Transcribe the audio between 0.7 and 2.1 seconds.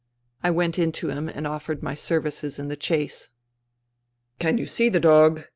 in to him and offered my